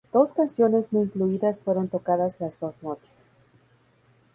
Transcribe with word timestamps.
Dos 0.11 0.33
canciones 0.33 0.91
no 0.93 1.03
incluidas 1.03 1.61
fueron 1.61 1.87
tocadas 1.87 2.39
las 2.41 2.59
dos 2.59 2.81
noches. 2.81 3.35